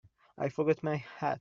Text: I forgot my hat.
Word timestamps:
I 0.35 0.49
forgot 0.49 0.81
my 0.81 0.95
hat. 0.95 1.29